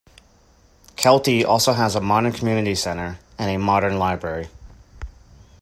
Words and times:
Kelty 0.95 1.45
also 1.45 1.73
has 1.73 1.93
a 1.93 2.01
modern 2.01 2.31
community 2.31 2.73
centre, 2.73 3.19
and 3.37 3.51
a 3.51 3.63
modern 3.63 3.99
library. 3.99 4.47